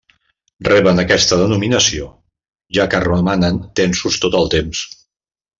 [0.67, 2.07] Reben aquesta denominació,
[2.79, 4.87] ja que romanen tensos tot el temps.